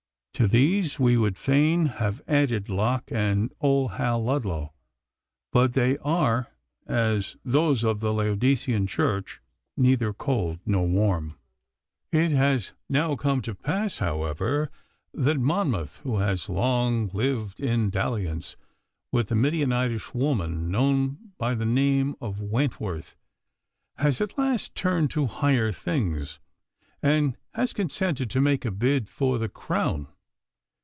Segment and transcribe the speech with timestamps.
[0.35, 4.73] To these we would fain have added Locke and old Hal Ludlow,
[5.51, 6.47] but they are,
[6.87, 9.39] as those of the Laodicean Church,
[9.77, 11.35] neither cold nor warm.
[12.11, 14.71] 'It has now come to pass, however,
[15.13, 18.55] that Monmouth, who has long lived in dalliance
[19.11, 23.15] with the Midianitish woman known by the name of Wentworth,
[23.97, 26.39] has at last turned him to higher things,
[27.03, 30.07] and has consented to make a bid for the crown.